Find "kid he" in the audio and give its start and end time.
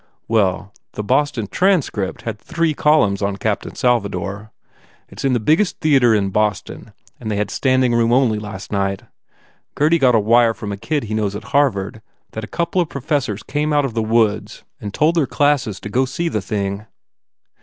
11.05-11.13